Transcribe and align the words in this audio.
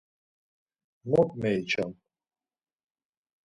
Mot 1.09 1.29
meiçam! 1.41 1.91